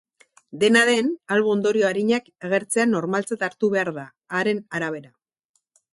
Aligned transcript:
Dena 0.61 0.79
den, 0.89 1.11
albo-ondorio 1.35 1.85
arinak 1.89 2.31
agertzea 2.49 2.87
normaltzat 2.95 3.45
hartu 3.49 3.69
behar 3.75 3.93
da, 3.99 4.07
haren 4.39 4.65
arabera. 4.81 5.13